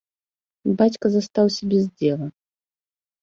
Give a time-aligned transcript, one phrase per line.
[0.79, 2.27] Бацька застаўся без дзела.